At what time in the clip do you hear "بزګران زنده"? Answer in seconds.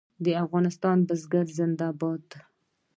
1.07-1.87